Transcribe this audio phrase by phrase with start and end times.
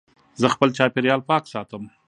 [0.41, 1.83] زه خپل چاپېریال پاک ساتم.